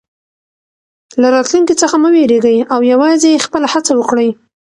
[1.21, 4.29] له راتلونکي څخه مه وېرېږئ او یوازې خپله هڅه وکړئ.